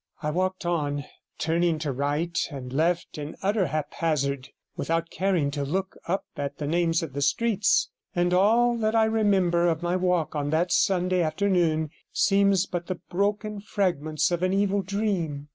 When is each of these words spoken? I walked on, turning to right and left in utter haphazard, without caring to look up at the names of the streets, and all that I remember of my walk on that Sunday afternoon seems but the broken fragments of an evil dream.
I 0.23 0.31
walked 0.31 0.65
on, 0.65 1.05
turning 1.37 1.77
to 1.77 1.91
right 1.91 2.35
and 2.49 2.73
left 2.73 3.19
in 3.19 3.35
utter 3.43 3.67
haphazard, 3.67 4.49
without 4.75 5.11
caring 5.11 5.51
to 5.51 5.63
look 5.63 5.95
up 6.07 6.25
at 6.35 6.57
the 6.57 6.65
names 6.65 7.03
of 7.03 7.13
the 7.13 7.21
streets, 7.21 7.87
and 8.15 8.33
all 8.33 8.75
that 8.77 8.95
I 8.95 9.05
remember 9.05 9.67
of 9.67 9.83
my 9.83 9.95
walk 9.95 10.35
on 10.35 10.49
that 10.49 10.71
Sunday 10.71 11.21
afternoon 11.21 11.91
seems 12.11 12.65
but 12.65 12.87
the 12.87 12.95
broken 13.11 13.59
fragments 13.61 14.31
of 14.31 14.41
an 14.41 14.53
evil 14.53 14.81
dream. 14.81 15.49